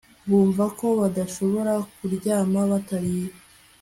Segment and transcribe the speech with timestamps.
[0.29, 3.29] bumva ko badashobora kuryama batariye